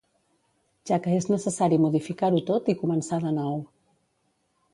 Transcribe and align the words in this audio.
Ja 0.89 0.97
que 1.03 1.13
és 1.17 1.27
necessari 1.31 1.79
modificar-ho 1.83 2.41
tot 2.49 2.73
i 2.75 2.79
començar 2.81 3.21
de 3.27 3.35
nou. 3.37 3.63